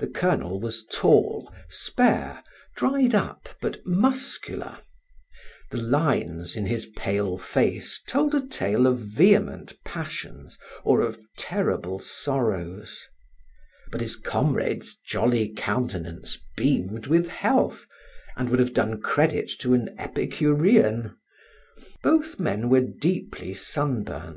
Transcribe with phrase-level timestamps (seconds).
[0.00, 2.42] The Colonel was tall, spare,
[2.74, 4.78] dried up, but muscular;
[5.70, 12.00] the lines in his pale face told a tale of vehement passions or of terrible
[12.00, 13.06] sorrows;
[13.92, 17.86] but his comrade's jolly countenance beamed with health,
[18.36, 21.16] and would have done credit to an Epicurean.
[22.02, 24.32] Both men were deeply sunburnt.